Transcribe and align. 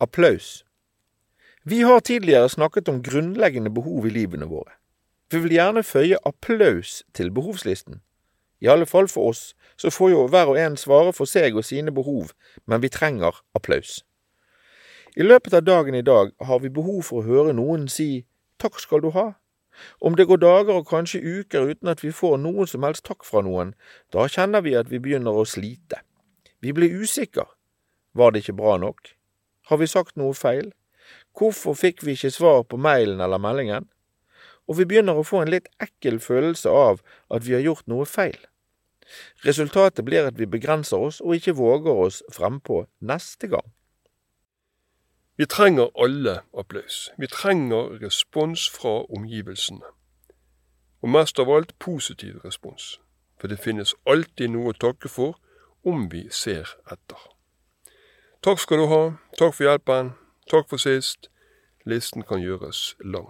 applaus. 0.00 0.64
Vi 1.64 1.82
har 1.82 2.00
tidligere 2.00 2.48
snakket 2.48 2.88
om 2.88 3.02
grunnleggende 3.02 3.70
behov 3.70 4.06
i 4.06 4.10
livene 4.10 4.46
våre. 4.48 4.72
Vi 5.30 5.38
vil 5.38 5.52
gjerne 5.52 5.82
føye 5.82 6.18
applaus 6.26 7.02
til 7.14 7.30
behovslisten. 7.30 8.00
I 8.60 8.68
alle 8.68 8.86
fall 8.86 9.08
for 9.08 9.30
oss, 9.30 9.54
så 9.76 9.90
får 9.90 10.10
jo 10.10 10.26
hver 10.28 10.52
og 10.52 10.58
en 10.60 10.76
svare 10.76 11.12
for 11.12 11.28
seg 11.28 11.56
og 11.56 11.64
sine 11.64 11.92
behov, 11.92 12.32
men 12.66 12.82
vi 12.82 12.88
trenger 12.88 13.42
applaus. 13.54 14.00
I 15.16 15.22
løpet 15.22 15.54
av 15.54 15.64
dagen 15.64 15.94
i 15.94 16.02
dag 16.02 16.32
har 16.40 16.58
vi 16.58 16.72
behov 16.72 17.02
for 17.02 17.20
å 17.20 17.28
høre 17.28 17.54
noen 17.56 17.88
si 17.88 18.24
takk 18.58 18.80
skal 18.80 19.04
du 19.04 19.10
ha. 19.16 19.32
Om 20.00 20.16
det 20.16 20.26
går 20.28 20.40
dager 20.42 20.80
og 20.80 20.88
kanskje 20.88 21.22
uker 21.22 21.70
uten 21.72 21.88
at 21.92 22.04
vi 22.04 22.12
får 22.12 22.36
noen 22.40 22.68
som 22.68 22.84
helst 22.84 23.04
takk 23.04 23.24
fra 23.24 23.42
noen, 23.44 23.72
da 24.12 24.26
kjenner 24.28 24.64
vi 24.64 24.76
at 24.76 24.90
vi 24.90 25.00
begynner 25.00 25.36
å 25.36 25.46
slite. 25.48 26.02
Vi 26.60 26.72
blir 26.76 26.92
usikre. 27.00 27.46
Var 28.12 28.32
det 28.32 28.44
ikke 28.44 28.58
bra 28.60 28.76
nok? 28.80 29.14
Har 29.70 29.78
vi 29.78 29.86
sagt 29.86 30.16
noe 30.18 30.34
feil? 30.34 30.72
Hvorfor 31.38 31.76
fikk 31.78 32.02
vi 32.02 32.16
ikke 32.16 32.32
svar 32.34 32.64
på 32.66 32.76
mailen 32.76 33.20
eller 33.22 33.38
meldingen? 33.38 33.86
Og 34.66 34.80
vi 34.80 34.86
begynner 34.90 35.18
å 35.18 35.26
få 35.26 35.44
en 35.44 35.52
litt 35.52 35.70
ekkel 35.82 36.18
følelse 36.22 36.70
av 36.70 37.02
at 37.30 37.46
vi 37.46 37.54
har 37.54 37.62
gjort 37.62 37.86
noe 37.90 38.06
feil. 38.06 38.38
Resultatet 39.46 40.04
blir 40.06 40.26
at 40.26 40.38
vi 40.38 40.50
begrenser 40.50 40.98
oss 40.98 41.20
og 41.22 41.38
ikke 41.38 41.54
våger 41.58 42.02
oss 42.06 42.22
frempå 42.34 42.84
neste 42.98 43.50
gang. 43.50 43.66
Vi 45.38 45.46
trenger 45.46 45.94
alle 45.94 46.40
applaus. 46.52 47.08
Vi 47.18 47.30
trenger 47.30 47.96
respons 48.02 48.66
fra 48.68 49.00
omgivelsene. 49.08 49.86
Og 51.00 51.14
mest 51.14 51.38
av 51.38 51.48
alt 51.48 51.78
positiv 51.78 52.42
respons. 52.44 52.98
For 53.40 53.48
det 53.48 53.62
finnes 53.62 53.94
alltid 54.04 54.52
noe 54.52 54.74
å 54.74 54.80
takke 54.86 55.08
for 55.08 55.38
om 55.86 56.10
vi 56.12 56.26
ser 56.30 56.74
etter. 56.90 57.30
Takk 58.40 58.58
skal 58.58 58.78
du 58.80 58.86
ha, 58.88 59.00
takk 59.36 59.52
for 59.52 59.66
hjelpen, 59.66 60.14
takk 60.48 60.64
for 60.70 60.80
sist. 60.80 61.28
Listen 61.84 62.22
kan 62.24 62.40
gjøres 62.40 62.94
lang. 63.04 63.28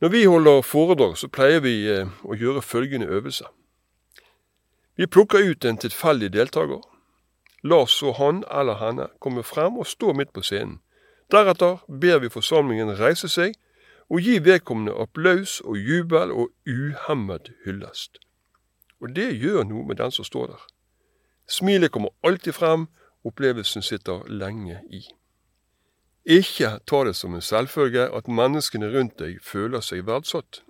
Når 0.00 0.08
vi 0.12 0.24
holder 0.24 0.60
foredrag, 0.60 1.16
så 1.16 1.30
pleier 1.32 1.62
vi 1.64 1.72
eh, 1.88 2.10
å 2.20 2.36
gjøre 2.36 2.60
følgende 2.60 3.08
øvelse. 3.08 3.46
Vi 5.00 5.08
plukker 5.08 5.40
ut 5.40 5.64
en 5.64 5.80
tilfeldig 5.80 6.28
deltaker. 6.34 6.82
La 7.64 7.78
så 7.88 8.12
han 8.18 8.42
eller 8.50 8.76
henne 8.82 9.08
komme 9.24 9.46
frem 9.46 9.80
og 9.80 9.88
stå 9.88 10.12
midt 10.12 10.34
på 10.36 10.44
scenen. 10.44 10.82
Deretter 11.32 11.80
ber 11.88 12.20
vi 12.20 12.28
forsamlingen 12.28 12.92
reise 13.00 13.32
seg 13.32 13.56
og 14.12 14.20
gi 14.20 14.36
vedkommende 14.44 14.98
applaus 15.00 15.62
og 15.64 15.80
jubel 15.80 16.36
og 16.36 16.52
uhemmet 16.68 17.54
hyllest. 17.64 18.20
Og 19.00 19.16
det 19.16 19.30
gjør 19.40 19.64
noe 19.64 19.88
med 19.88 20.02
den 20.02 20.12
som 20.12 20.28
står 20.28 20.52
der. 20.52 20.71
Smilet 21.52 21.92
kommer 21.92 22.08
alltid 22.24 22.54
frem, 22.56 22.86
opplevelsen 23.28 23.84
sitter 23.84 24.24
lenge 24.28 24.78
i. 24.88 25.02
Ikke 26.24 26.78
ta 26.86 27.02
det 27.04 27.12
som 27.18 27.34
en 27.34 27.44
selvfølge 27.44 28.06
at 28.16 28.30
menneskene 28.30 28.88
rundt 28.94 29.18
deg 29.20 29.36
føler 29.44 29.84
seg 29.84 30.06
verdsatt. 30.08 30.62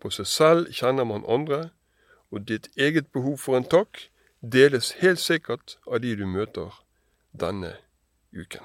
På 0.00 0.10
seg 0.10 0.30
selv 0.30 0.72
kjenner 0.72 1.04
man 1.04 1.26
andre, 1.28 1.70
og 2.32 2.46
ditt 2.48 2.70
eget 2.76 3.12
behov 3.12 3.36
for 3.42 3.58
en 3.58 3.68
takk 3.68 4.06
deles 4.40 4.94
helt 5.02 5.20
sikkert 5.20 5.76
av 5.86 6.00
de 6.00 6.14
du 6.16 6.24
møter 6.26 6.72
denne 7.36 7.76
uken. 8.32 8.64